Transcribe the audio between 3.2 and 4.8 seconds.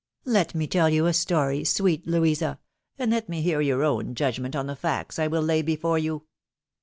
me hear your own judgment on the